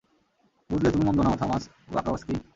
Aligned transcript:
বুঝলে, 0.69 0.89
তুমিও 0.93 1.07
মন্দ 1.07 1.19
নও 1.25 1.35
থমাস 1.41 1.63
ওয়াকাওস্কি। 1.91 2.33